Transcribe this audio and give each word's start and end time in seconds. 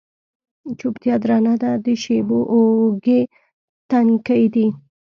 چوپتیا 0.79 1.15
درنه 1.23 1.53
ده 1.61 1.71
د 1.85 1.87
شېبو 2.03 2.39
اوږې، 2.53 3.21
تنکۍ 3.89 4.43
دی 4.53 4.67